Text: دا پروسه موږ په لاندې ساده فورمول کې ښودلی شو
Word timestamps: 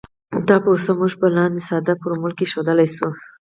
دا 0.47 0.55
پروسه 0.63 0.91
موږ 0.99 1.11
په 1.21 1.27
لاندې 1.35 1.61
ساده 1.69 1.93
فورمول 2.01 2.33
کې 2.37 2.45
ښودلی 2.51 2.87
شو 2.95 3.09